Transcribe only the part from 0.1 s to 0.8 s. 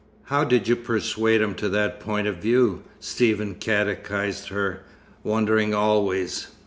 "How did you